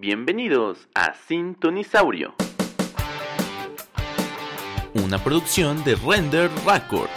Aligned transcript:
Bienvenidos 0.00 0.88
a 0.94 1.12
Sintonisaurio, 1.28 2.34
una 4.94 5.22
producción 5.22 5.84
de 5.84 5.94
Render 5.94 6.50
Record. 6.64 7.10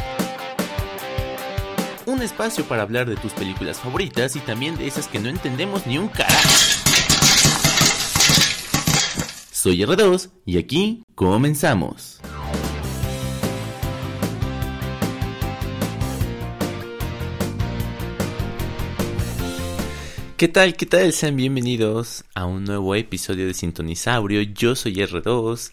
Un 2.05 2.21
espacio 2.21 2.65
para 2.65 2.81
hablar 2.81 3.07
de 3.07 3.15
tus 3.15 3.31
películas 3.31 3.79
favoritas 3.79 4.35
y 4.35 4.41
también 4.41 4.75
de 4.75 4.87
esas 4.87 5.07
que 5.07 5.19
no 5.19 5.29
entendemos 5.29 5.87
ni 5.87 5.97
un 5.97 6.09
carajo. 6.09 6.49
Soy 9.53 9.77
R2 9.77 10.29
y 10.45 10.57
aquí 10.57 11.05
comenzamos. 11.15 12.19
¿Qué 20.35 20.47
tal? 20.47 20.75
¿Qué 20.75 20.87
tal? 20.87 21.13
Sean 21.13 21.35
bienvenidos 21.35 22.25
a 22.33 22.45
un 22.45 22.63
nuevo 22.63 22.95
episodio 22.95 23.45
de 23.45 23.53
Sintonisaurio. 23.53 24.41
Yo 24.41 24.75
soy 24.75 24.95
R2 24.95 25.71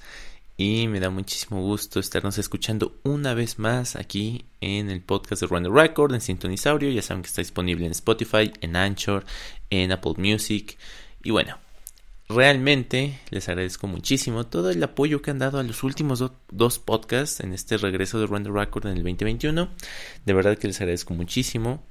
y 0.59 0.87
me 0.87 1.01
da 1.01 1.09
muchísimo 1.09 1.63
gusto 1.63 1.99
estarnos 1.99 2.37
escuchando 2.37 2.95
una 3.03 3.33
vez 3.33 3.59
más 3.59 3.97
aquí 3.97 4.45
en 4.61 4.91
el 4.91 5.01
podcast 5.01 5.41
de 5.41 5.49
Runner 5.49 5.73
Record 5.73 6.13
en 6.13 6.21
Sintonisaurio. 6.21 6.91
Ya 6.91 7.01
saben 7.01 7.23
que 7.23 7.29
está 7.29 7.41
disponible 7.41 7.87
en 7.87 7.93
Spotify, 7.93 8.53
en 8.61 8.77
Anchor, 8.77 9.25
en 9.71 9.93
Apple 9.93 10.15
Music. 10.19 10.77
Y 11.25 11.31
bueno, 11.31 11.57
realmente 12.29 13.19
les 13.31 13.49
agradezco 13.49 13.87
muchísimo 13.87 14.45
todo 14.45 14.71
el 14.71 14.83
apoyo 14.83 15.23
que 15.23 15.31
han 15.31 15.39
dado 15.39 15.59
a 15.59 15.63
los 15.63 15.83
últimos 15.83 16.23
dos 16.51 16.79
podcasts 16.79 17.41
en 17.41 17.55
este 17.55 17.79
regreso 17.79 18.21
de 18.21 18.27
Runner 18.27 18.53
Record 18.53 18.87
en 18.87 18.99
el 18.99 19.03
2021. 19.05 19.71
De 20.27 20.33
verdad 20.35 20.59
que 20.59 20.69
les 20.69 20.81
agradezco 20.83 21.15
muchísimo. 21.15 21.83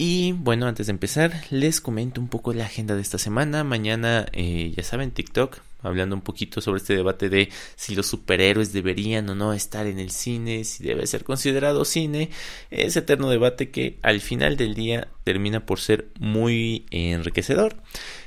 Y 0.00 0.30
bueno, 0.30 0.66
antes 0.68 0.86
de 0.86 0.92
empezar, 0.92 1.32
les 1.50 1.80
comento 1.80 2.20
un 2.20 2.28
poco 2.28 2.52
la 2.52 2.66
agenda 2.66 2.94
de 2.94 3.02
esta 3.02 3.18
semana. 3.18 3.64
Mañana, 3.64 4.26
eh, 4.32 4.72
ya 4.76 4.84
saben, 4.84 5.10
TikTok, 5.10 5.58
hablando 5.82 6.14
un 6.14 6.22
poquito 6.22 6.60
sobre 6.60 6.78
este 6.78 6.94
debate 6.94 7.28
de 7.28 7.48
si 7.74 7.96
los 7.96 8.06
superhéroes 8.06 8.72
deberían 8.72 9.28
o 9.28 9.34
no 9.34 9.52
estar 9.52 9.88
en 9.88 9.98
el 9.98 10.10
cine, 10.12 10.62
si 10.62 10.84
debe 10.84 11.04
ser 11.08 11.24
considerado 11.24 11.84
cine. 11.84 12.30
Ese 12.70 13.00
eterno 13.00 13.28
debate 13.28 13.70
que 13.70 13.98
al 14.02 14.20
final 14.20 14.56
del 14.56 14.74
día 14.74 15.08
termina 15.24 15.66
por 15.66 15.80
ser 15.80 16.10
muy 16.20 16.86
enriquecedor. 16.92 17.74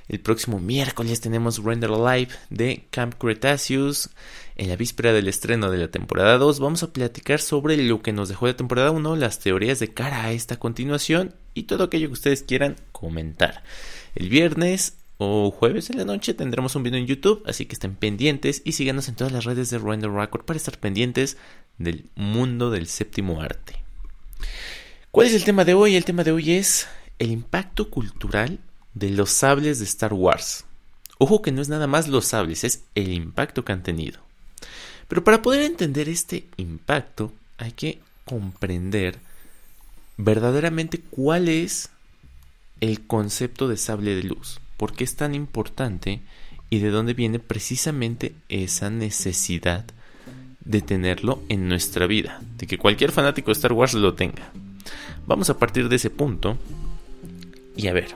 El 0.09 0.19
próximo 0.19 0.59
miércoles 0.59 1.22
tenemos 1.22 1.63
Render 1.63 1.91
Live 1.91 2.31
de 2.50 2.83
Camp 2.89 3.13
Cretaceous. 3.17 4.09
En 4.58 4.67
la 4.67 4.75
víspera 4.75 5.13
del 5.13 5.30
estreno 5.30 5.72
de 5.72 5.78
la 5.78 5.88
temporada 5.88 6.38
2 6.38 6.59
vamos 6.59 6.83
a 6.83 6.91
platicar 6.91 7.39
sobre 7.39 7.78
lo 7.78 8.02
que 8.02 8.11
nos 8.11 8.28
dejó 8.28 8.47
la 8.47 8.58
temporada 8.58 8.91
1, 8.91 9.16
las 9.16 9.39
teorías 9.39 9.80
de 9.80 9.94
cara 9.94 10.25
a 10.25 10.33
esta 10.33 10.59
continuación 10.59 11.33
y 11.53 11.63
todo 11.63 11.83
aquello 11.83 12.07
que 12.07 12.13
ustedes 12.13 12.44
quieran 12.44 12.75
comentar. 12.91 13.63
El 14.16 14.30
viernes 14.30 14.95
o 15.17 15.52
jueves 15.52 15.89
en 15.89 15.97
la 15.97 16.05
noche 16.05 16.33
tendremos 16.33 16.75
un 16.75 16.83
video 16.83 16.99
en 16.99 17.07
YouTube, 17.07 17.44
así 17.45 17.66
que 17.66 17.73
estén 17.73 17.95
pendientes 17.95 18.61
y 18.66 18.71
síganos 18.71 19.07
en 19.07 19.16
todas 19.16 19.31
las 19.31 19.45
redes 19.45 19.69
de 19.69 19.77
Render 19.77 20.11
Record 20.11 20.45
para 20.45 20.57
estar 20.57 20.77
pendientes 20.79 21.38
del 21.77 22.05
mundo 22.16 22.72
del 22.72 22.88
séptimo 22.88 23.41
arte. 23.41 23.75
¿Cuál 25.11 25.27
es 25.27 25.33
el 25.33 25.44
tema 25.44 25.66
de 25.66 25.73
hoy? 25.73 25.95
El 25.95 26.05
tema 26.05 26.23
de 26.23 26.31
hoy 26.31 26.53
es 26.53 26.88
el 27.19 27.31
impacto 27.31 27.89
cultural 27.89 28.59
de 28.94 29.09
los 29.11 29.29
sables 29.29 29.79
de 29.79 29.85
Star 29.85 30.13
Wars. 30.13 30.66
Ojo 31.17 31.41
que 31.41 31.52
no 31.52 31.61
es 31.61 31.69
nada 31.69 31.85
más 31.85 32.07
los 32.07 32.25
sables, 32.25 32.63
es 32.63 32.83
el 32.95 33.13
impacto 33.13 33.63
que 33.63 33.73
han 33.73 33.83
tenido. 33.83 34.19
Pero 35.07 35.23
para 35.23 35.41
poder 35.41 35.61
entender 35.63 36.09
este 36.09 36.45
impacto 36.57 37.31
hay 37.57 37.73
que 37.73 37.99
comprender 38.25 39.19
verdaderamente 40.17 41.00
cuál 41.09 41.50
es 41.50 41.90
el 42.80 43.06
concepto 43.06 43.67
de 43.67 43.78
sable 43.78 44.16
de 44.16 44.23
luz, 44.23 44.59
por 44.78 44.94
qué 44.94 45.03
es 45.03 45.16
tan 45.16 45.36
importante 45.36 46.22
y 46.70 46.80
de 46.80 46.90
dónde 46.90 47.14
viene 47.14 47.40
precisamente 47.40 48.34
esa 48.50 48.90
necesidad 48.90 49.85
de 50.63 50.81
tenerlo 50.81 51.41
en 51.50 51.68
nuestra 51.68 52.08
vida, 52.08 52.41
de 52.58 52.68
que 52.68 52.78
cualquier 52.78 53.12
fanático 53.12 53.47
de 53.47 53.53
Star 53.53 53.74
Wars 53.74 53.94
lo 53.94 54.13
tenga. 54.13 54.52
Vamos 55.28 55.50
a 55.50 55.58
partir 55.58 55.90
de 55.90 55.97
ese 55.97 56.09
punto 56.09 56.58
y 57.75 57.88
a 57.88 57.94
ver, 57.94 58.16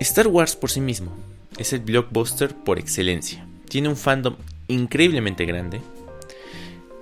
Star 0.00 0.28
Wars 0.28 0.56
por 0.56 0.70
sí 0.70 0.80
mismo 0.80 1.16
es 1.58 1.72
el 1.72 1.80
blockbuster 1.80 2.54
por 2.54 2.78
excelencia. 2.78 3.46
Tiene 3.68 3.88
un 3.88 3.96
fandom 3.96 4.36
increíblemente 4.68 5.44
grande. 5.44 5.80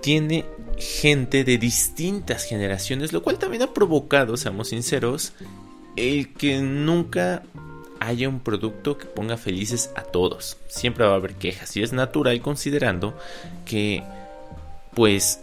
Tiene 0.02 0.44
gente 0.78 1.44
de 1.44 1.58
distintas 1.58 2.44
generaciones, 2.44 3.12
lo 3.12 3.22
cual 3.22 3.38
también 3.38 3.62
ha 3.62 3.72
provocado, 3.72 4.36
seamos 4.36 4.68
sinceros, 4.68 5.32
el 5.96 6.34
que 6.34 6.60
nunca 6.60 7.44
haya 8.00 8.28
un 8.28 8.40
producto 8.40 8.98
que 8.98 9.06
ponga 9.06 9.36
felices 9.36 9.90
a 9.94 10.02
todos. 10.02 10.58
Siempre 10.68 11.06
va 11.06 11.12
a 11.12 11.16
haber 11.16 11.34
quejas 11.34 11.76
y 11.76 11.82
es 11.82 11.92
natural 11.92 12.40
considerando 12.42 13.16
que 13.64 14.02
pues 14.94 15.40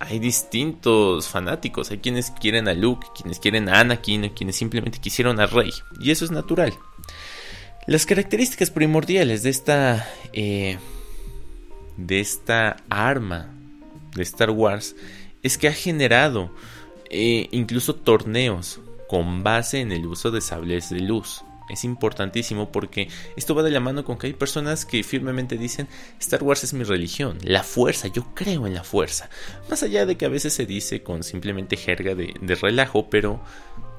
hay 0.00 0.18
distintos 0.18 1.28
fanáticos. 1.28 1.90
Hay 1.90 1.98
quienes 1.98 2.30
quieren 2.30 2.68
a 2.68 2.74
Luke, 2.74 3.06
quienes 3.14 3.38
quieren 3.38 3.68
a 3.68 3.80
Anakin, 3.80 4.30
quienes 4.30 4.56
simplemente 4.56 4.98
quisieron 5.00 5.38
a 5.38 5.46
Rey. 5.46 5.70
Y 6.00 6.10
eso 6.10 6.24
es 6.24 6.30
natural. 6.30 6.72
Las 7.86 8.06
características 8.06 8.70
primordiales 8.70 9.42
de 9.42 9.50
esta. 9.50 10.08
Eh, 10.32 10.78
de 11.98 12.20
esta 12.20 12.78
arma 12.88 13.50
de 14.14 14.22
Star 14.22 14.50
Wars 14.50 14.96
es 15.42 15.58
que 15.58 15.68
ha 15.68 15.72
generado 15.72 16.54
eh, 17.10 17.48
incluso 17.50 17.94
torneos 17.94 18.80
con 19.08 19.42
base 19.42 19.80
en 19.80 19.92
el 19.92 20.06
uso 20.06 20.30
de 20.30 20.40
sables 20.40 20.90
de 20.90 21.00
luz 21.00 21.42
es 21.72 21.84
importantísimo 21.84 22.70
porque 22.70 23.08
esto 23.36 23.54
va 23.54 23.62
de 23.62 23.70
la 23.70 23.80
mano 23.80 24.04
con 24.04 24.18
que 24.18 24.26
hay 24.28 24.32
personas 24.32 24.84
que 24.84 25.02
firmemente 25.02 25.56
dicen 25.56 25.88
Star 26.20 26.42
Wars 26.42 26.64
es 26.64 26.74
mi 26.74 26.84
religión, 26.84 27.38
la 27.42 27.62
fuerza, 27.62 28.08
yo 28.08 28.34
creo 28.34 28.66
en 28.66 28.74
la 28.74 28.84
fuerza. 28.84 29.30
Más 29.70 29.82
allá 29.82 30.06
de 30.06 30.16
que 30.16 30.26
a 30.26 30.30
veces 30.30 30.52
se 30.52 30.66
dice 30.66 31.02
con 31.02 31.22
simplemente 31.22 31.76
jerga 31.76 32.14
de, 32.14 32.34
relajo, 32.60 33.08
pero 33.08 33.42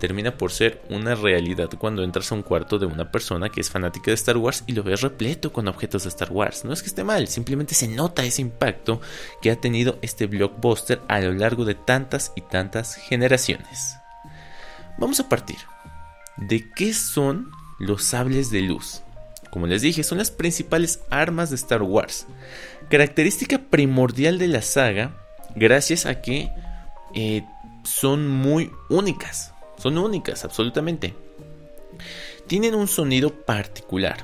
termina 0.03 0.37
por 0.37 0.51
ser 0.51 0.81
una 0.89 1.15
realidad 1.15 1.69
cuando 1.79 2.03
entras 2.03 2.29
a 2.29 2.35
un 2.35 2.41
cuarto 2.41 2.77
de 2.77 2.85
una 2.85 3.09
persona 3.09 3.47
que 3.47 3.61
es 3.61 3.69
fanática 3.69 4.11
de 4.11 4.15
Star 4.15 4.35
Wars 4.35 4.65
y 4.67 4.73
lo 4.73 4.83
ves 4.83 4.99
repleto 4.99 5.53
con 5.53 5.69
objetos 5.69 6.03
de 6.03 6.09
Star 6.09 6.29
Wars. 6.29 6.65
No 6.65 6.73
es 6.73 6.81
que 6.81 6.89
esté 6.89 7.05
mal, 7.05 7.29
simplemente 7.29 7.73
se 7.73 7.87
nota 7.87 8.25
ese 8.25 8.41
impacto 8.41 8.99
que 9.41 9.49
ha 9.49 9.55
tenido 9.55 9.99
este 10.01 10.27
blockbuster 10.27 10.99
a 11.07 11.21
lo 11.21 11.31
largo 11.31 11.63
de 11.63 11.75
tantas 11.75 12.33
y 12.35 12.41
tantas 12.41 12.95
generaciones. 12.95 13.95
Vamos 14.97 15.21
a 15.21 15.29
partir 15.29 15.55
de 16.35 16.69
qué 16.75 16.93
son 16.93 17.49
los 17.79 18.03
sables 18.03 18.51
de 18.51 18.61
luz. 18.61 19.03
Como 19.51 19.67
les 19.67 19.83
dije, 19.83 20.03
son 20.03 20.17
las 20.17 20.31
principales 20.31 20.99
armas 21.11 21.49
de 21.49 21.55
Star 21.55 21.81
Wars. 21.81 22.27
Característica 22.89 23.57
primordial 23.57 24.37
de 24.37 24.49
la 24.49 24.63
saga, 24.63 25.15
gracias 25.55 26.05
a 26.05 26.19
que 26.19 26.51
eh, 27.15 27.45
son 27.85 28.27
muy 28.27 28.69
únicas. 28.89 29.52
Son 29.83 29.97
únicas, 29.97 30.45
absolutamente. 30.45 31.13
Tienen 32.47 32.73
un 32.73 32.87
sonido 32.87 33.31
particular. 33.43 34.15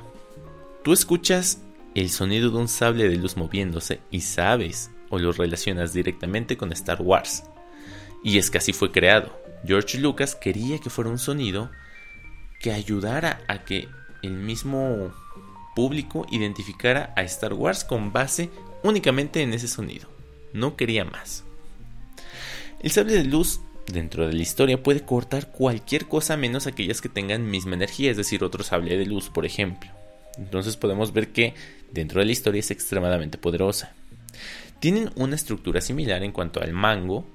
Tú 0.86 0.94
escuchas 0.94 1.60
el 1.96 2.10
sonido 2.12 2.50
de 2.50 2.60
un 2.60 2.70
sable 2.70 3.10
de 3.10 3.18
luz 3.18 3.36
moviéndose 3.36 4.00
y 4.10 4.22
sabes 4.22 4.90
o 5.10 5.20
lo 5.20 5.34
relacionas 5.34 5.92
directamente 5.92 6.56
con 6.56 6.72
Star 6.72 7.02
Wars. 7.02 7.44
Y 8.24 8.38
es 8.38 8.50
que 8.50 8.60
así 8.60 8.72
fue 8.72 8.94
creado. 8.94 9.38
George 9.66 9.98
Lucas 9.98 10.34
quería 10.34 10.80
que 10.80 10.90
fuera 10.90 11.10
un 11.10 11.20
sonido 11.20 11.70
que 12.62 12.72
ayudara 12.72 13.42
a 13.50 13.66
que 13.66 13.90
el 14.24 14.36
mismo 14.36 15.14
público 15.76 16.26
identificara 16.32 17.14
a 17.18 17.24
Star 17.24 17.54
Wars 17.54 17.84
con 17.84 18.14
base 18.14 18.50
únicamente 18.82 19.42
en 19.42 19.54
ese 19.54 19.68
sonido. 19.68 20.08
No 20.54 20.78
quería 20.78 21.04
más. 21.04 21.44
El 22.80 22.92
sable 22.92 23.16
de 23.16 23.26
luz 23.26 23.60
dentro 23.92 24.28
de 24.28 24.34
la 24.34 24.42
historia 24.42 24.82
puede 24.82 25.02
cortar 25.02 25.52
cualquier 25.52 26.08
cosa 26.08 26.38
menos 26.38 26.68
aquellas 26.68 27.02
que 27.02 27.10
tengan 27.10 27.50
misma 27.50 27.76
energía, 27.76 28.12
es 28.12 28.18
decir, 28.18 28.44
otro 28.44 28.64
sable 28.64 28.98
de 28.98 29.06
luz, 29.06 29.30
por 29.30 29.46
ejemplo. 29.46 29.90
Entonces 30.38 30.78
podemos 30.78 31.14
ver 31.14 31.30
que 31.30 31.54
dentro 31.92 32.20
de 32.20 32.26
la 32.26 32.32
historia 32.32 32.60
es 32.60 32.72
extremadamente 32.72 33.38
poderosa. 33.38 33.94
Tienen 34.80 35.12
una 35.16 35.36
estructura 35.36 35.82
similar 35.82 36.24
en 36.24 36.32
cuanto 36.32 36.62
al 36.62 36.74
mango, 36.74 37.28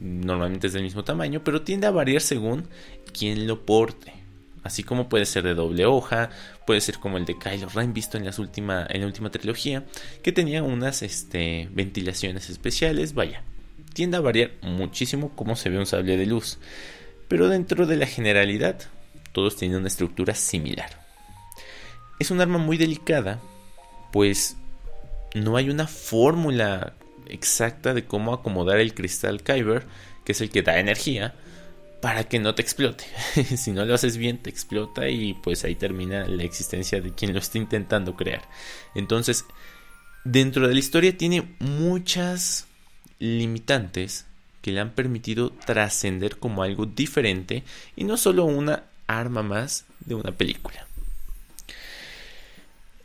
normalmente 0.00 0.68
es 0.68 0.72
del 0.72 0.84
mismo 0.84 1.04
tamaño, 1.04 1.42
pero 1.42 1.62
tiende 1.62 1.86
a 1.86 1.90
variar 1.90 2.22
según 2.22 2.68
quien 3.12 3.46
lo 3.46 3.64
porte. 3.64 4.12
Así 4.62 4.82
como 4.82 5.08
puede 5.08 5.24
ser 5.24 5.44
de 5.44 5.54
doble 5.54 5.86
hoja, 5.86 6.30
puede 6.66 6.80
ser 6.80 6.98
como 6.98 7.16
el 7.16 7.24
de 7.24 7.38
Kylo 7.38 7.68
Ren 7.68 7.92
visto 7.94 8.18
en, 8.18 8.28
última, 8.38 8.86
en 8.88 9.00
la 9.00 9.06
última 9.06 9.30
trilogía, 9.30 9.86
que 10.22 10.32
tenía 10.32 10.62
unas 10.62 11.02
este, 11.02 11.68
ventilaciones 11.72 12.50
especiales. 12.50 13.14
Vaya, 13.14 13.42
tiende 13.92 14.16
a 14.16 14.20
variar 14.20 14.52
muchísimo 14.62 15.32
cómo 15.34 15.56
se 15.56 15.70
ve 15.70 15.78
un 15.78 15.86
sable 15.86 16.16
de 16.16 16.26
luz, 16.26 16.58
pero 17.28 17.48
dentro 17.48 17.86
de 17.86 17.96
la 17.96 18.06
generalidad, 18.06 18.80
todos 19.32 19.56
tienen 19.56 19.78
una 19.78 19.88
estructura 19.88 20.34
similar. 20.34 21.06
Es 22.18 22.30
un 22.30 22.40
arma 22.40 22.58
muy 22.58 22.76
delicada, 22.76 23.40
pues 24.12 24.56
no 25.34 25.56
hay 25.56 25.70
una 25.70 25.86
fórmula 25.86 26.94
exacta 27.26 27.94
de 27.94 28.04
cómo 28.04 28.32
acomodar 28.32 28.78
el 28.78 28.94
cristal 28.94 29.42
Kyber, 29.42 29.86
que 30.24 30.32
es 30.32 30.40
el 30.40 30.50
que 30.50 30.62
da 30.62 30.78
energía, 30.78 31.34
para 32.00 32.24
que 32.24 32.38
no 32.38 32.54
te 32.54 32.62
explote. 32.62 33.04
si 33.56 33.72
no 33.72 33.84
lo 33.84 33.94
haces 33.94 34.16
bien, 34.16 34.38
te 34.38 34.50
explota 34.50 35.08
y 35.08 35.34
pues 35.34 35.64
ahí 35.64 35.74
termina 35.74 36.26
la 36.26 36.44
existencia 36.44 37.00
de 37.00 37.12
quien 37.12 37.32
lo 37.32 37.38
está 37.38 37.58
intentando 37.58 38.14
crear. 38.14 38.42
Entonces, 38.94 39.44
dentro 40.24 40.68
de 40.68 40.74
la 40.74 40.80
historia 40.80 41.16
tiene 41.16 41.56
muchas 41.58 42.67
limitantes 43.18 44.26
que 44.62 44.72
le 44.72 44.80
han 44.80 44.90
permitido 44.90 45.50
trascender 45.50 46.38
como 46.38 46.62
algo 46.62 46.86
diferente 46.86 47.64
y 47.96 48.04
no 48.04 48.16
solo 48.16 48.44
una 48.44 48.84
arma 49.06 49.42
más 49.42 49.84
de 50.00 50.14
una 50.14 50.32
película. 50.32 50.86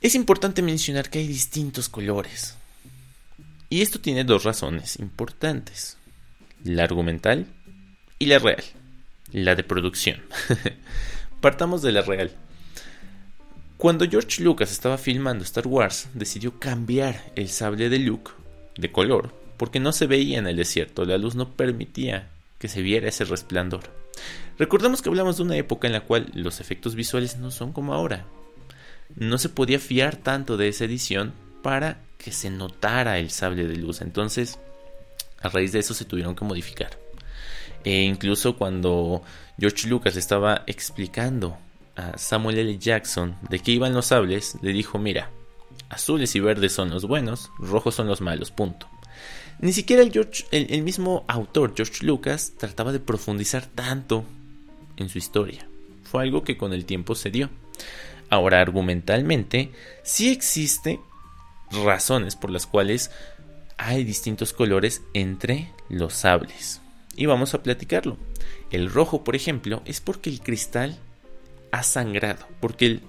Es 0.01 0.15
importante 0.15 0.61
mencionar 0.61 1.09
que 1.09 1.19
hay 1.19 1.27
distintos 1.27 1.87
colores. 1.87 2.57
Y 3.69 3.81
esto 3.81 3.99
tiene 3.99 4.23
dos 4.23 4.43
razones 4.43 4.99
importantes. 4.99 5.97
La 6.63 6.83
argumental 6.83 7.47
y 8.19 8.25
la 8.25 8.39
real. 8.39 8.63
La 9.31 9.55
de 9.55 9.63
producción. 9.63 10.21
Partamos 11.41 11.81
de 11.81 11.91
la 11.91 12.01
real. 12.01 12.31
Cuando 13.77 14.07
George 14.07 14.43
Lucas 14.43 14.71
estaba 14.71 14.97
filmando 14.97 15.43
Star 15.43 15.67
Wars, 15.67 16.07
decidió 16.13 16.59
cambiar 16.59 17.31
el 17.35 17.49
sable 17.49 17.89
de 17.89 17.99
Luke 17.99 18.31
de 18.77 18.91
color 18.91 19.42
porque 19.57 19.79
no 19.79 19.91
se 19.91 20.07
veía 20.07 20.39
en 20.39 20.47
el 20.47 20.55
desierto, 20.55 21.05
la 21.05 21.17
luz 21.17 21.35
no 21.35 21.49
permitía 21.49 22.29
que 22.59 22.67
se 22.67 22.81
viera 22.81 23.09
ese 23.09 23.25
resplandor. 23.25 23.83
Recordemos 24.57 25.01
que 25.01 25.09
hablamos 25.09 25.37
de 25.37 25.43
una 25.43 25.57
época 25.57 25.87
en 25.87 25.93
la 25.93 26.01
cual 26.01 26.31
los 26.33 26.59
efectos 26.59 26.95
visuales 26.95 27.37
no 27.37 27.51
son 27.51 27.73
como 27.73 27.93
ahora. 27.93 28.25
No 29.15 29.37
se 29.37 29.49
podía 29.49 29.79
fiar 29.79 30.15
tanto 30.15 30.57
de 30.57 30.67
esa 30.67 30.85
edición 30.85 31.33
para 31.61 32.01
que 32.17 32.31
se 32.31 32.49
notara 32.49 33.19
el 33.19 33.31
sable 33.31 33.67
de 33.67 33.75
luz. 33.75 34.01
Entonces, 34.01 34.59
a 35.41 35.49
raíz 35.49 35.71
de 35.71 35.79
eso 35.79 35.93
se 35.93 36.05
tuvieron 36.05 36.35
que 36.35 36.45
modificar. 36.45 36.97
E 37.83 38.03
incluso 38.03 38.55
cuando 38.55 39.23
George 39.59 39.87
Lucas 39.87 40.15
estaba 40.15 40.63
explicando 40.67 41.57
a 41.95 42.17
Samuel 42.17 42.59
L. 42.59 42.77
Jackson 42.77 43.37
de 43.49 43.59
qué 43.59 43.71
iban 43.71 43.93
los 43.93 44.07
sables, 44.07 44.57
le 44.61 44.71
dijo, 44.71 44.97
mira, 44.99 45.29
azules 45.89 46.35
y 46.35 46.39
verdes 46.39 46.71
son 46.71 46.89
los 46.89 47.05
buenos, 47.05 47.51
rojos 47.59 47.95
son 47.95 48.07
los 48.07 48.21
malos, 48.21 48.51
punto. 48.51 48.87
Ni 49.59 49.73
siquiera 49.73 50.03
el, 50.03 50.83
mismo 50.83 51.23
autor, 51.27 51.73
George 51.75 52.05
Lucas, 52.05 52.53
trataba 52.57 52.91
de 52.91 52.99
profundizar 52.99 53.65
tanto 53.65 54.25
en 54.97 55.09
su 55.09 55.17
historia. 55.17 55.67
Fue 56.03 56.23
algo 56.23 56.43
que 56.43 56.57
con 56.57 56.73
el 56.73 56.85
tiempo 56.85 57.15
se 57.15 57.31
dio. 57.31 57.49
Ahora, 58.29 58.61
argumentalmente, 58.61 59.71
sí 60.03 60.31
existe 60.31 60.99
razones 61.71 62.35
por 62.35 62.49
las 62.49 62.67
cuales 62.67 63.11
hay 63.77 64.03
distintos 64.03 64.53
colores 64.53 65.01
entre 65.13 65.71
los 65.89 66.13
sables. 66.13 66.81
Y 67.15 67.25
vamos 67.25 67.53
a 67.53 67.63
platicarlo. 67.63 68.17
El 68.71 68.89
rojo, 68.89 69.23
por 69.23 69.35
ejemplo, 69.35 69.81
es 69.85 70.01
porque 70.01 70.29
el 70.29 70.41
cristal 70.41 70.97
ha 71.71 71.83
sangrado, 71.83 72.47
porque 72.59 72.99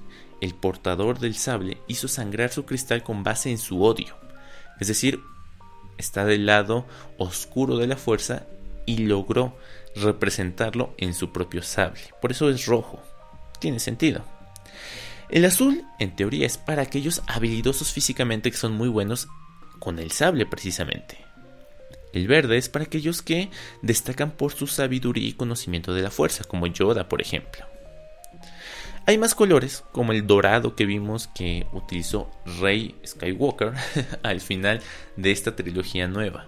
el 0.41 0.55
portador 0.55 1.19
del 1.19 1.35
sable 1.35 1.79
hizo 1.89 2.07
sangrar 2.07 2.53
su 2.53 2.65
cristal 2.65 3.03
con 3.03 3.25
base 3.25 3.51
en 3.51 3.59
su 3.59 3.83
odio. 3.83 4.17
Es 4.81 4.89
decir, 4.89 5.21
está 5.99 6.25
del 6.25 6.47
lado 6.47 6.87
oscuro 7.19 7.77
de 7.77 7.87
la 7.87 7.97
fuerza 7.97 8.45
y 8.87 8.99
logró 8.99 9.57
representarlo 9.97 10.95
en 10.99 11.15
su 11.15 11.33
propio 11.33 11.63
sable. 11.63 12.01
Por 12.21 12.33
eso 12.33 12.49
es 12.51 12.67
rojo. 12.67 13.01
Tiene 13.61 13.79
sentido. 13.79 14.25
El 15.31 15.45
azul, 15.45 15.85
en 15.99 16.15
teoría, 16.17 16.47
es 16.47 16.59
para 16.59 16.83
aquellos 16.83 17.23
habilidosos 17.27 17.93
físicamente 17.93 18.51
que 18.51 18.57
son 18.57 18.73
muy 18.73 18.89
buenos 18.89 19.29
con 19.79 19.99
el 19.99 20.11
sable 20.11 20.47
precisamente. 20.47 21.19
El 22.13 22.29
verde 22.29 22.57
es 22.57 22.69
para 22.69 22.85
aquellos 22.85 23.23
que 23.23 23.51
destacan 23.83 24.31
por 24.31 24.53
su 24.53 24.67
sabiduría 24.67 25.29
y 25.29 25.33
conocimiento 25.33 25.93
de 25.95 26.03
la 26.03 26.11
fuerza, 26.11 26.45
como 26.45 26.67
Yoda, 26.67 27.09
por 27.09 27.21
ejemplo. 27.21 27.67
Hay 29.07 29.19
más 29.19 29.35
colores, 29.35 29.85
como 29.93 30.13
el 30.13 30.27
dorado 30.27 30.75
que 30.75 30.87
vimos 30.87 31.29
que 31.29 31.67
utilizó 31.75 32.31
Rey 32.61 32.95
Skywalker 33.07 33.75
al 34.23 34.41
final 34.41 34.81
de 35.17 35.31
esta 35.31 35.55
trilogía 35.55 36.09
nueva, 36.09 36.47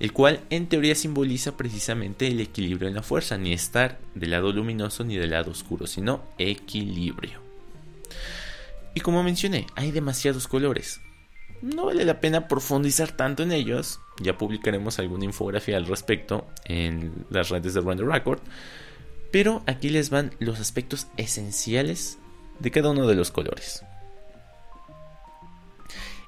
el 0.00 0.14
cual 0.14 0.40
en 0.48 0.66
teoría 0.66 0.94
simboliza 0.94 1.58
precisamente 1.58 2.26
el 2.26 2.40
equilibrio 2.40 2.88
en 2.88 2.94
la 2.94 3.02
fuerza, 3.02 3.36
ni 3.36 3.52
estar 3.52 3.98
del 4.14 4.30
lado 4.30 4.50
luminoso 4.50 5.04
ni 5.04 5.16
del 5.16 5.32
lado 5.32 5.50
oscuro, 5.50 5.86
sino 5.86 6.22
equilibrio. 6.38 7.40
Y 8.94 9.00
como 9.00 9.22
mencioné, 9.22 9.66
hay 9.74 9.90
demasiados 9.90 10.48
colores. 10.48 11.02
No 11.60 11.86
vale 11.86 12.06
la 12.06 12.18
pena 12.18 12.48
profundizar 12.48 13.12
tanto 13.12 13.42
en 13.42 13.52
ellos, 13.52 14.00
ya 14.22 14.38
publicaremos 14.38 14.98
alguna 14.98 15.26
infografía 15.26 15.76
al 15.76 15.86
respecto 15.86 16.46
en 16.64 17.26
las 17.28 17.50
redes 17.50 17.74
de 17.74 17.82
Render 17.82 18.06
Record, 18.06 18.40
pero 19.34 19.64
aquí 19.66 19.90
les 19.90 20.10
van 20.10 20.30
los 20.38 20.60
aspectos 20.60 21.08
esenciales 21.16 22.18
de 22.60 22.70
cada 22.70 22.90
uno 22.90 23.08
de 23.08 23.16
los 23.16 23.32
colores. 23.32 23.82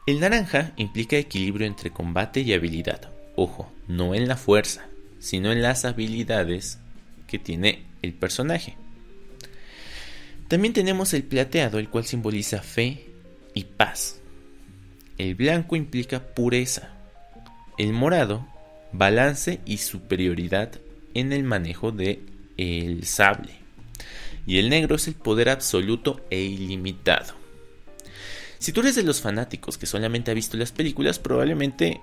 El 0.08 0.18
naranja 0.18 0.72
implica 0.74 1.16
equilibrio 1.16 1.68
entre 1.68 1.92
combate 1.92 2.40
y 2.40 2.52
habilidad. 2.52 3.12
Ojo, 3.36 3.70
no 3.86 4.16
en 4.16 4.26
la 4.26 4.36
fuerza, 4.36 4.86
sino 5.20 5.52
en 5.52 5.62
las 5.62 5.84
habilidades 5.84 6.80
que 7.28 7.38
tiene 7.38 7.86
el 8.02 8.12
personaje. 8.12 8.76
También 10.48 10.74
tenemos 10.74 11.14
el 11.14 11.22
plateado, 11.22 11.78
el 11.78 11.88
cual 11.88 12.06
simboliza 12.06 12.60
fe 12.60 13.06
y 13.54 13.66
paz. 13.66 14.18
El 15.16 15.36
blanco 15.36 15.76
implica 15.76 16.34
pureza. 16.34 16.90
El 17.78 17.92
morado, 17.92 18.48
balance 18.90 19.60
y 19.64 19.76
superioridad 19.76 20.72
en 21.14 21.32
el 21.32 21.44
manejo 21.44 21.92
de 21.92 22.34
el 22.56 23.04
sable. 23.04 23.54
Y 24.46 24.58
el 24.58 24.70
negro 24.70 24.96
es 24.96 25.08
el 25.08 25.14
poder 25.14 25.48
absoluto 25.48 26.24
e 26.30 26.40
ilimitado. 26.40 27.34
Si 28.58 28.72
tú 28.72 28.80
eres 28.80 28.94
de 28.94 29.02
los 29.02 29.20
fanáticos 29.20 29.76
que 29.76 29.86
solamente 29.86 30.30
ha 30.30 30.34
visto 30.34 30.56
las 30.56 30.72
películas, 30.72 31.18
probablemente 31.18 32.00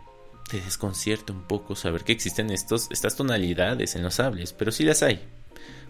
te 0.50 0.61
desconcierta 0.61 1.33
un 1.33 1.44
poco 1.44 1.75
saber 1.75 2.03
que 2.03 2.11
existen 2.11 2.51
estos, 2.51 2.89
estas 2.91 3.15
tonalidades 3.15 3.95
en 3.95 4.03
los 4.03 4.15
sables, 4.15 4.53
pero 4.53 4.71
sí 4.71 4.83
las 4.83 5.03
hay. 5.03 5.21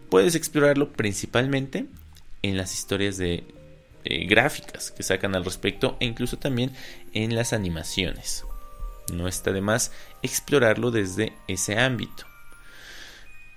Puedes 0.10 0.36
explorarlo 0.36 0.94
principalmente 0.94 1.88
en 2.44 2.57
las 2.57 2.74
historias 2.74 3.18
de 3.18 3.44
eh, 4.06 4.25
gráficas 4.25 4.92
que 4.92 5.04
sacan 5.04 5.36
al 5.36 5.45
respecto 5.45 5.98
e 6.00 6.06
incluso 6.06 6.38
también 6.38 6.71
en 7.13 7.36
las 7.36 7.54
animaciones. 7.54 8.45
No 9.12 9.27
está 9.27 9.51
de 9.51 9.62
más 9.62 9.92
explorarlo 10.21 10.92
desde 10.92 11.33
ese 11.48 11.80
ámbito. 11.80 12.25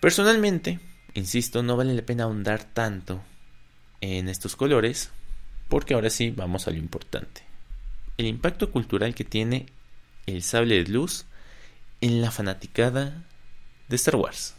Personalmente, 0.00 0.80
insisto, 1.20 1.62
no 1.62 1.76
vale 1.76 1.94
la 1.94 2.02
pena 2.02 2.24
ahondar 2.24 2.64
tanto 2.64 3.23
en 4.00 4.28
estos 4.28 4.56
colores, 4.56 5.11
porque 5.68 5.94
ahora 5.94 6.11
sí 6.11 6.30
vamos 6.30 6.66
a 6.66 6.70
lo 6.70 6.78
importante. 6.78 7.42
El 8.18 8.26
impacto 8.26 8.70
cultural 8.70 9.14
que 9.14 9.25
tiene 9.25 9.66
el 10.26 10.42
sable 10.42 10.82
de 10.82 10.90
luz 10.90 11.26
en 12.00 12.20
la 12.20 12.30
fanaticada 12.30 13.25
de 13.88 13.96
Star 13.96 14.16
Wars. 14.16 14.54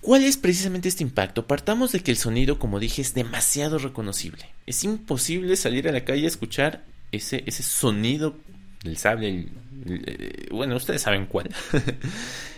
¿Cuál 0.00 0.24
es 0.24 0.36
precisamente 0.36 0.88
este 0.88 1.04
impacto? 1.04 1.46
Partamos 1.46 1.92
de 1.92 2.00
que 2.00 2.10
el 2.10 2.16
sonido, 2.16 2.58
como 2.58 2.80
dije, 2.80 3.02
es 3.02 3.14
demasiado 3.14 3.78
reconocible. 3.78 4.46
Es 4.66 4.82
imposible 4.82 5.54
salir 5.56 5.88
a 5.88 5.92
la 5.92 6.04
calle 6.04 6.24
a 6.24 6.28
escuchar 6.28 6.84
ese, 7.12 7.44
ese 7.46 7.62
sonido 7.62 8.36
del 8.82 8.96
sable. 8.96 9.46
bueno, 10.50 10.74
ustedes 10.76 11.02
saben 11.02 11.26
cuál. 11.26 11.54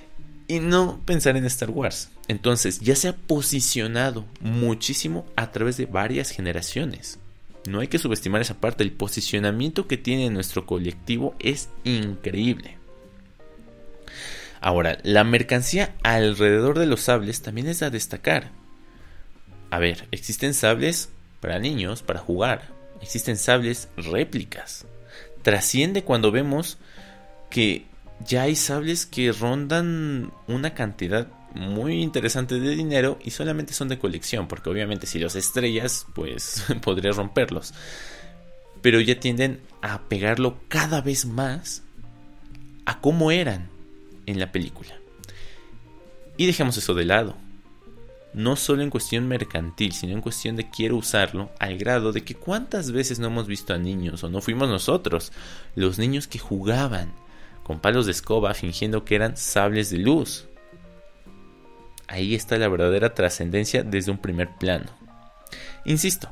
y 0.47 0.61
no 0.61 1.01
pensar 1.05 1.37
en 1.37 1.45
Star 1.47 1.71
Wars. 1.71 2.11
Entonces 2.29 2.81
ya 2.81 2.97
se 2.97 3.09
ha 3.09 3.17
posicionado 3.17 4.25
muchísimo 4.41 5.27
a 5.37 5.51
través 5.53 5.77
de 5.77 5.87
varias 5.87 6.31
generaciones. 6.31 7.19
No 7.67 7.81
hay 7.81 7.89
que 7.89 7.99
subestimar 7.99 8.43
esa 8.43 8.55
parte, 8.55 8.83
el 8.83 8.93
posicionamiento 8.93 9.87
que 9.87 9.97
tiene 9.97 10.29
nuestro 10.31 10.67
colectivo 10.67 11.35
es 11.39 11.71
increíble. 11.85 12.77
Ahora, 14.61 14.99
la 15.03 15.25
mercancía 15.25 15.95
alrededor 16.03 16.79
de 16.79 16.87
los 16.87 17.03
sables 17.03 17.43
también 17.43 17.69
es 17.69 17.83
a 17.83 17.91
destacar. 17.91 18.51
A 19.71 19.79
ver, 19.79 20.09
existen 20.11 20.55
sables 20.55 21.11
para 21.41 21.59
niños, 21.59 22.03
para 22.03 22.21
jugar. 22.21 22.69
Existen 23.03 23.37
sables 23.37 23.89
réplicas. 23.97 24.87
Trasciende 25.43 26.05
cuando 26.05 26.31
vemos 26.31 26.79
que 27.51 27.85
ya 28.21 28.43
hay 28.43 28.57
sables 28.57 29.07
que 29.07 29.33
rondan 29.33 30.33
una 30.47 30.75
cantidad 30.75 31.29
muy 31.55 32.03
interesante 32.03 32.59
de 32.59 32.75
dinero 32.75 33.19
y 33.23 33.31
solamente 33.31 33.75
son 33.75 33.89
de 33.89 33.99
colección, 33.99 34.49
porque 34.49 34.71
obviamente 34.71 35.07
si 35.07 35.19
los 35.19 35.37
estrellas, 35.37 36.07
pues 36.15 36.65
podrías 36.83 37.17
romperlos. 37.17 37.75
Pero 38.83 39.01
ya 39.01 39.19
tienden 39.19 39.61
a 39.81 40.03
pegarlo 40.03 40.59
cada 40.69 41.01
vez 41.01 41.25
más 41.25 41.83
a 42.85 43.01
cómo 43.01 43.31
eran 43.31 43.69
en 44.27 44.39
la 44.39 44.53
película. 44.53 44.95
Y 46.37 46.47
dejemos 46.47 46.77
eso 46.77 46.95
de 46.95 47.05
lado. 47.05 47.37
No 48.35 48.57
solo 48.57 48.83
en 48.83 48.91
cuestión 48.91 49.29
mercantil, 49.29 49.93
sino 49.93 50.13
en 50.13 50.21
cuestión 50.21 50.57
de 50.57 50.69
quiero 50.69 50.97
usarlo, 50.97 51.53
al 51.61 51.79
grado 51.79 52.13
de 52.13 52.25
que 52.25 52.35
cuántas 52.35 52.91
veces 52.91 53.21
no 53.21 53.29
hemos 53.29 53.47
visto 53.47 53.73
a 53.73 53.79
niños, 53.79 54.25
o 54.25 54.29
no 54.29 54.41
fuimos 54.41 54.69
nosotros, 54.69 55.31
los 55.77 56.01
niños 56.01 56.27
que 56.27 56.41
jugaban 56.41 57.13
con 57.65 57.81
palos 57.81 58.07
de 58.07 58.13
escoba 58.13 58.55
fingiendo 58.55 59.05
que 59.05 59.17
eran 59.17 59.37
sables 59.37 59.91
de 59.91 59.99
luz. 59.99 60.47
ahí 62.07 62.35
está 62.35 62.59
la 62.59 62.69
verdadera 62.69 63.15
trascendencia 63.15 63.83
desde 63.83 64.13
un 64.13 64.19
primer 64.19 64.55
plano. 64.57 64.87
Insisto, 65.85 66.31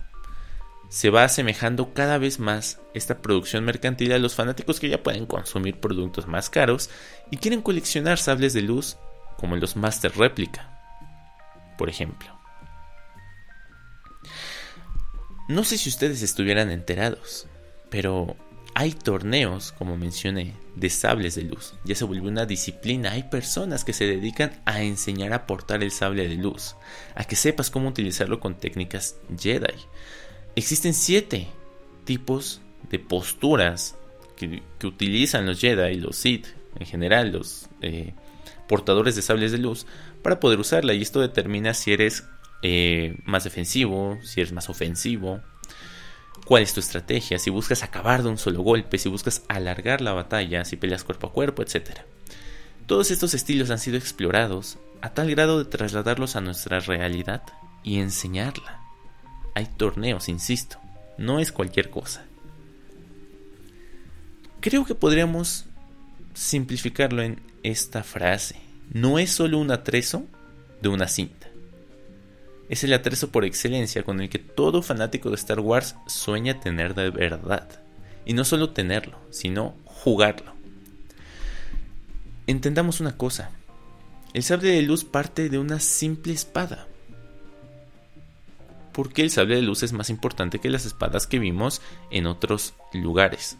se 0.88 1.08
va 1.08 1.24
asemejando 1.24 1.94
cada 1.94 2.18
vez 2.18 2.38
más 2.38 2.78
esta 2.92 3.22
producción 3.22 3.64
mercantil 3.64 4.12
a 4.12 4.18
los 4.18 4.34
fanáticos 4.34 4.78
que 4.78 4.90
ya 4.90 5.02
pueden 5.02 5.24
consumir 5.24 5.80
productos 5.80 6.28
más 6.28 6.50
caros 6.50 6.90
y 7.30 7.38
quieren 7.38 7.62
coleccionar 7.62 8.18
sables 8.18 8.52
de 8.52 8.60
luz 8.60 8.98
como 9.38 9.56
los 9.56 9.74
Master 9.74 10.12
Replica, 10.14 10.78
por 11.78 11.88
ejemplo. 11.88 12.38
No 15.48 15.64
sé 15.64 15.78
si 15.78 15.88
ustedes 15.88 16.22
estuvieran 16.22 16.70
enterados, 16.70 17.46
pero 17.90 18.36
hay 18.74 18.92
torneos, 18.92 19.72
como 19.72 19.96
mencioné, 19.96 20.54
de 20.76 20.88
sables 20.88 21.34
de 21.34 21.42
luz. 21.42 21.74
Ya 21.84 21.94
se 21.94 22.04
volvió 22.04 22.28
una 22.28 22.46
disciplina. 22.46 23.12
Hay 23.12 23.24
personas 23.24 23.84
que 23.84 23.92
se 23.92 24.06
dedican 24.06 24.62
a 24.64 24.82
enseñar 24.82 25.32
a 25.32 25.46
portar 25.46 25.82
el 25.82 25.90
sable 25.90 26.26
de 26.26 26.36
luz, 26.36 26.76
a 27.14 27.24
que 27.24 27.36
sepas 27.36 27.70
cómo 27.70 27.88
utilizarlo 27.88 28.40
con 28.40 28.56
técnicas 28.56 29.16
Jedi. 29.38 29.74
Existen 30.56 30.94
siete 30.94 31.48
tipos 32.04 32.60
de 32.90 32.98
posturas 32.98 33.96
que, 34.36 34.62
utilizan 34.84 35.46
los 35.46 35.60
Jedi, 35.60 35.96
los 35.96 36.16
Sith, 36.16 36.46
en 36.78 36.86
general, 36.86 37.32
los 37.32 37.68
eh, 37.82 38.14
portadores 38.68 39.14
de 39.16 39.22
sables 39.22 39.52
de 39.52 39.58
luz, 39.58 39.86
para 40.22 40.40
poder 40.40 40.58
usarla. 40.58 40.94
Y 40.94 41.02
esto 41.02 41.20
determina 41.20 41.74
si 41.74 41.92
eres 41.92 42.24
eh, 42.62 43.16
más 43.24 43.44
defensivo, 43.44 44.18
si 44.22 44.40
eres 44.40 44.52
más 44.52 44.70
ofensivo, 44.70 45.42
cuál 46.44 46.62
es 46.62 46.74
tu 46.74 46.80
estrategia, 46.80 47.38
si 47.38 47.50
buscas 47.50 47.82
acabar 47.82 48.22
de 48.22 48.28
un 48.28 48.38
solo 48.38 48.62
golpe, 48.62 48.98
si 48.98 49.08
buscas 49.08 49.42
alargar 49.48 50.00
la 50.00 50.12
batalla, 50.12 50.64
si 50.64 50.76
peleas 50.76 51.04
cuerpo 51.04 51.28
a 51.28 51.32
cuerpo, 51.32 51.62
etc. 51.62 52.00
Todos 52.86 53.10
estos 53.10 53.34
estilos 53.34 53.70
han 53.70 53.78
sido 53.78 53.96
explorados 53.96 54.78
a 55.00 55.10
tal 55.14 55.30
grado 55.30 55.58
de 55.58 55.70
trasladarlos 55.70 56.36
a 56.36 56.40
nuestra 56.40 56.80
realidad 56.80 57.42
y 57.82 58.00
enseñarla. 58.00 58.80
Hay 59.54 59.66
torneos, 59.66 60.28
insisto, 60.28 60.78
no 61.18 61.38
es 61.38 61.52
cualquier 61.52 61.90
cosa. 61.90 62.24
Creo 64.60 64.84
que 64.84 64.94
podríamos 64.94 65.66
simplificarlo 66.34 67.22
en 67.22 67.42
esta 67.62 68.02
frase. 68.02 68.56
No 68.92 69.18
es 69.18 69.30
solo 69.30 69.58
un 69.58 69.70
atrezo 69.70 70.24
de 70.80 70.88
una 70.88 71.08
cinta 71.08 71.51
es 72.72 72.82
el 72.84 72.94
atrezo 72.94 73.28
por 73.28 73.44
excelencia 73.44 74.02
con 74.02 74.22
el 74.22 74.30
que 74.30 74.38
todo 74.38 74.80
fanático 74.80 75.28
de 75.28 75.34
Star 75.34 75.60
Wars 75.60 75.94
sueña 76.06 76.58
tener 76.58 76.94
de 76.94 77.10
verdad. 77.10 77.68
Y 78.24 78.32
no 78.32 78.46
solo 78.46 78.70
tenerlo, 78.70 79.18
sino 79.28 79.74
jugarlo. 79.84 80.54
Entendamos 82.46 83.00
una 83.00 83.18
cosa. 83.18 83.50
El 84.32 84.42
sable 84.42 84.70
de 84.70 84.80
luz 84.80 85.04
parte 85.04 85.50
de 85.50 85.58
una 85.58 85.80
simple 85.80 86.32
espada. 86.32 86.86
¿Por 88.94 89.12
qué 89.12 89.20
el 89.20 89.30
sable 89.30 89.56
de 89.56 89.62
luz 89.62 89.82
es 89.82 89.92
más 89.92 90.08
importante 90.08 90.58
que 90.58 90.70
las 90.70 90.86
espadas 90.86 91.26
que 91.26 91.38
vimos 91.38 91.82
en 92.10 92.26
otros 92.26 92.72
lugares? 92.94 93.58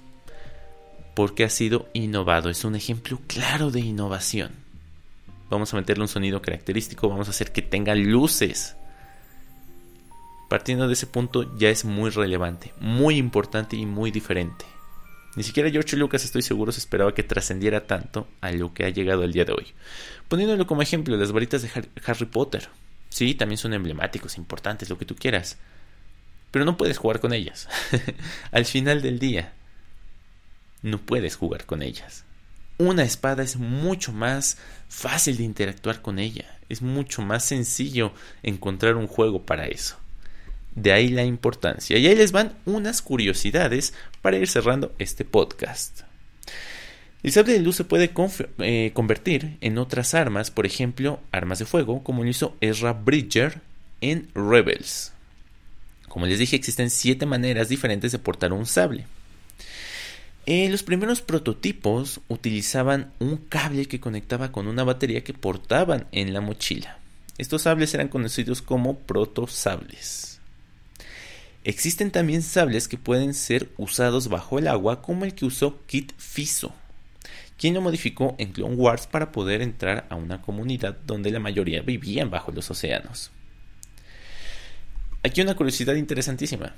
Porque 1.15 1.45
ha 1.45 1.51
sido 1.51 1.87
innovado, 1.93 2.49
es 2.49 2.65
un 2.65 2.77
ejemplo 2.77 3.21
claro 3.27 3.71
de 3.71 3.81
innovación. 3.81 4.53
Vamos 5.51 5.75
a 5.75 5.77
meterle 5.77 6.05
un 6.05 6.09
sonido 6.09 6.41
característico, 6.41 7.11
vamos 7.11 7.29
a 7.29 7.33
hacer 7.33 7.53
que 7.53 7.61
tenga 7.61 7.95
luces 7.95 8.75
Partiendo 10.53 10.87
de 10.87 10.93
ese 10.93 11.07
punto 11.07 11.57
ya 11.57 11.71
es 11.71 11.87
muy 11.87 12.11
relevante, 12.11 12.75
muy 12.79 13.17
importante 13.17 13.75
y 13.75 13.87
muy 13.87 14.11
diferente. 14.11 14.67
Ni 15.35 15.45
siquiera 15.45 15.71
George 15.71 15.97
Lucas 15.97 16.27
estoy 16.27 16.43
seguro 16.43 16.73
se 16.73 16.79
esperaba 16.79 17.15
que 17.15 17.23
trascendiera 17.23 17.87
tanto 17.87 18.29
a 18.43 18.53
lo 18.53 18.75
que 18.75 18.85
ha 18.85 18.91
llegado 18.91 19.25
el 19.25 19.33
día 19.33 19.47
de 19.47 19.55
hoy. 19.55 19.69
Poniéndolo 20.29 20.67
como 20.67 20.83
ejemplo, 20.83 21.17
las 21.17 21.33
varitas 21.33 21.63
de 21.63 21.71
Harry 22.05 22.27
Potter. 22.27 22.69
Sí, 23.09 23.35
también 23.35 23.57
son 23.57 23.73
emblemáticos, 23.73 24.37
importantes, 24.37 24.91
lo 24.91 24.99
que 24.99 25.07
tú 25.07 25.17
quieras. 25.17 25.57
Pero 26.51 26.67
no 26.67 26.77
puedes 26.77 26.99
jugar 26.99 27.21
con 27.21 27.33
ellas. 27.33 27.67
Al 28.51 28.67
final 28.67 29.01
del 29.01 29.19
día, 29.19 29.55
no 30.83 30.99
puedes 30.99 31.35
jugar 31.35 31.65
con 31.65 31.81
ellas. 31.81 32.27
Una 32.77 33.05
espada 33.05 33.43
es 33.43 33.57
mucho 33.57 34.13
más 34.13 34.59
fácil 34.91 35.39
de 35.39 35.45
interactuar 35.45 36.03
con 36.03 36.19
ella. 36.19 36.59
Es 36.69 36.83
mucho 36.83 37.23
más 37.23 37.43
sencillo 37.43 38.13
encontrar 38.43 38.97
un 38.97 39.07
juego 39.07 39.47
para 39.47 39.67
eso. 39.67 40.02
De 40.75 40.93
ahí 40.93 41.09
la 41.09 41.25
importancia. 41.25 41.99
Y 41.99 42.07
ahí 42.07 42.15
les 42.15 42.33
van 42.33 42.55
unas 42.65 43.03
curiosidades 43.03 43.95
para 44.23 44.39
ir 44.39 44.49
cerrando 44.49 44.95
este 44.99 45.25
podcast. 45.25 46.03
El 47.23 47.31
sable 47.31 47.53
de 47.53 47.61
luz 47.61 47.77
se 47.77 47.85
puede 47.85 48.11
eh, 48.59 48.91
convertir 48.95 49.57
en 49.61 49.79
otras 49.79 50.15
armas, 50.15 50.51
por 50.51 50.67
ejemplo, 50.67 51.21
armas 51.31 51.61
de 51.61 51.67
fuego, 51.67 52.03
como 52.03 52.25
lo 52.25 52.31
hizo 52.31 52.57
Ezra 52.61 52.95
Bridger 52.95 53.61
en 54.01 54.29
Rebels. 54.35 55.13
Como 56.09 56.27
les 56.27 56.41
dije, 56.41 56.57
existen 56.57 56.91
siete 56.91 57.25
maneras 57.25 57.69
diferentes 57.69 58.11
de 58.13 58.19
portar 58.19 58.53
un 58.53 58.67
sable. 58.67 59.07
Eh, 60.47 60.69
los 60.69 60.83
primeros 60.83 61.23
prototipos 61.23 62.21
utilizaban 62.27 63.13
un 63.21 63.37
cable 63.37 63.87
que 63.87 64.01
conectaba 64.01 64.51
con 64.51 64.67
una 64.67 64.83
batería 64.83 65.23
que 65.23 65.35
portaban 65.35 66.09
en 66.11 66.33
la 66.33 66.41
mochila. 66.41 66.99
Estos 67.39 67.63
sables 67.63 67.95
eran 67.95 68.09
conocidos 68.09 68.61
como 68.61 68.99
protosables. 68.99 70.32
Existen 71.65 72.11
también 72.11 72.43
sables 72.43 72.89
que 72.89 72.99
pueden 72.99 73.35
ser 73.35 73.71
usados 73.77 74.29
bajo 74.29 74.59
el 74.59 74.67
agua 74.67 75.01
como 75.01 75.25
el 75.25 75.35
que 75.35 75.45
usó 75.45 75.81
Kit 75.87 76.13
Fiso, 76.17 76.75
quien 77.57 77.75
lo 77.75 77.81
modificó 77.81 78.35
en 78.39 78.51
Clone 78.53 78.75
Wars 78.75 79.07
para 79.07 79.31
poder 79.31 79.63
entrar 79.63 80.07
a 80.11 80.17
una 80.17 80.43
comunidad 80.43 80.97
donde 81.07 81.31
la 81.31 81.39
mayoría 81.39 81.83
vivían 81.83 82.31
bajo 82.31 82.51
los 82.51 82.69
océanos. 82.69 83.31
Aquí 85.23 85.41
una 85.41 85.55
curiosidad 85.55 85.95
interesantísima. 85.95 86.75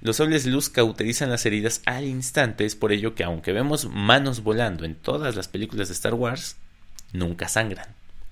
Los 0.00 0.16
sables 0.16 0.44
luz 0.44 0.70
cauterizan 0.70 1.30
las 1.30 1.46
heridas 1.46 1.82
al 1.84 2.04
instante, 2.04 2.64
es 2.64 2.74
por 2.74 2.90
ello 2.90 3.14
que 3.14 3.22
aunque 3.22 3.52
vemos 3.52 3.88
manos 3.88 4.42
volando 4.42 4.84
en 4.84 4.96
todas 4.96 5.36
las 5.36 5.46
películas 5.46 5.86
de 5.86 5.94
Star 5.94 6.14
Wars, 6.14 6.56
nunca 7.12 7.46
sangran 7.46 7.86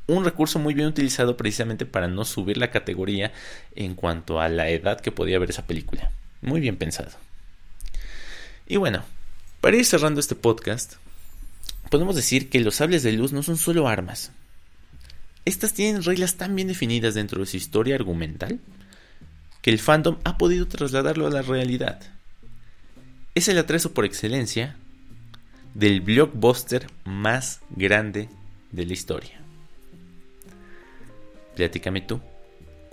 un 0.06 0.24
recurso 0.24 0.58
muy 0.58 0.74
bien 0.74 0.88
utilizado 0.88 1.36
precisamente 1.36 1.86
para 1.86 2.08
no 2.08 2.24
subir 2.24 2.58
la 2.58 2.70
categoría 2.70 3.32
en 3.74 3.94
cuanto 3.94 4.40
a 4.40 4.48
la 4.48 4.68
edad 4.68 5.00
que 5.00 5.12
podía 5.12 5.38
ver 5.38 5.50
esa 5.50 5.66
película. 5.66 6.10
Muy 6.42 6.60
bien 6.60 6.76
pensado. 6.76 7.12
Y 8.66 8.76
bueno, 8.76 9.04
para 9.60 9.76
ir 9.76 9.84
cerrando 9.84 10.20
este 10.20 10.34
podcast, 10.34 10.94
podemos 11.90 12.16
decir 12.16 12.50
que 12.50 12.60
los 12.60 12.76
sables 12.76 13.02
de 13.02 13.12
luz 13.12 13.32
no 13.32 13.42
son 13.42 13.56
solo 13.56 13.88
armas. 13.88 14.32
Estas 15.44 15.74
tienen 15.74 16.02
reglas 16.02 16.36
tan 16.36 16.54
bien 16.54 16.68
definidas 16.68 17.14
dentro 17.14 17.40
de 17.40 17.46
su 17.46 17.56
historia 17.56 17.94
argumental 17.94 18.60
que 19.62 19.70
el 19.70 19.78
fandom 19.78 20.18
ha 20.24 20.36
podido 20.36 20.68
trasladarlo 20.68 21.26
a 21.26 21.30
la 21.30 21.42
realidad. 21.42 22.00
Es 23.34 23.48
el 23.48 23.58
atrezo 23.58 23.92
por 23.92 24.04
excelencia 24.04 24.76
del 25.72 26.00
blockbuster 26.02 26.86
más 27.04 27.60
grande 27.70 28.28
de 28.72 28.86
la 28.86 28.92
historia. 28.92 29.43
Platícame 31.54 32.00
tú, 32.00 32.20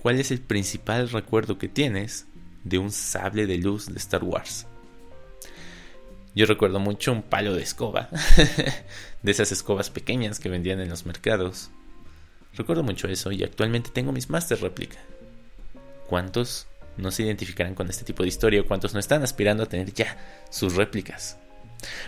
¿cuál 0.01 0.19
es 0.19 0.31
el 0.31 0.39
principal 0.39 1.09
recuerdo 1.09 1.57
que 1.57 1.67
tienes 1.67 2.27
de 2.63 2.77
un 2.77 2.91
sable 2.91 3.47
de 3.47 3.57
luz 3.57 3.87
de 3.87 3.97
Star 3.97 4.23
Wars? 4.23 4.67
Yo 6.33 6.45
recuerdo 6.45 6.79
mucho 6.79 7.11
un 7.11 7.23
palo 7.23 7.53
de 7.55 7.63
escoba, 7.63 8.09
de 9.23 9.31
esas 9.31 9.51
escobas 9.51 9.89
pequeñas 9.89 10.39
que 10.39 10.49
vendían 10.49 10.79
en 10.79 10.89
los 10.89 11.05
mercados. 11.05 11.71
Recuerdo 12.55 12.83
mucho 12.83 13.07
eso 13.07 13.31
y 13.31 13.43
actualmente 13.43 13.89
tengo 13.89 14.11
mis 14.11 14.29
Master 14.29 14.61
Réplica. 14.61 14.99
¿Cuántos 16.07 16.67
no 16.97 17.11
se 17.11 17.23
identificarán 17.23 17.75
con 17.75 17.89
este 17.89 18.05
tipo 18.05 18.23
de 18.23 18.29
historia 18.29 18.61
o 18.61 18.65
cuántos 18.65 18.93
no 18.93 18.99
están 18.99 19.23
aspirando 19.23 19.63
a 19.63 19.65
tener 19.65 19.93
ya 19.93 20.17
sus 20.49 20.75
réplicas? 20.75 21.37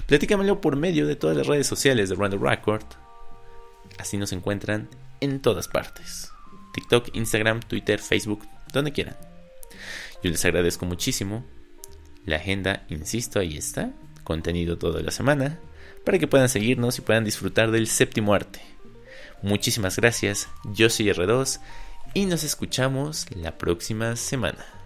Platícamelo 0.06 0.62
por 0.62 0.76
medio 0.76 1.08
de 1.08 1.16
todas 1.16 1.36
las 1.36 1.48
redes 1.48 1.68
sociales 1.68 2.10
de 2.10 2.16
Random 2.16 2.44
Record. 2.44 2.86
Así 3.98 4.18
nos 4.18 4.32
encuentran 4.32 4.90
en 5.20 5.42
todas 5.42 5.68
partes. 5.68 6.33
TikTok, 6.74 7.16
Instagram, 7.16 7.62
Twitter, 7.62 8.00
Facebook, 8.00 8.48
donde 8.72 8.92
quieran. 8.92 9.16
Yo 10.24 10.30
les 10.30 10.44
agradezco 10.46 10.86
muchísimo. 10.86 11.44
La 12.26 12.38
agenda, 12.38 12.86
insisto, 12.90 13.40
ahí 13.40 13.58
está. 13.58 13.92
Contenido 14.24 14.78
toda 14.78 15.02
la 15.02 15.12
semana. 15.12 15.60
Para 16.06 16.20
que 16.20 16.28
puedan 16.28 16.50
seguirnos 16.50 16.98
y 16.98 17.02
puedan 17.02 17.26
disfrutar 17.26 17.72
del 17.72 17.88
séptimo 17.88 18.34
arte. 18.34 18.62
Muchísimas 19.42 19.98
gracias. 19.98 20.48
Yo 20.74 20.90
soy 20.90 21.08
R2 21.08 21.60
y 22.14 22.26
nos 22.26 22.44
escuchamos 22.44 23.28
la 23.36 23.58
próxima 23.58 24.16
semana. 24.16 24.83